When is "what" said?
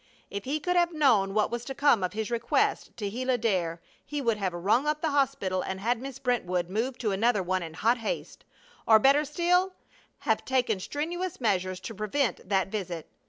1.35-1.51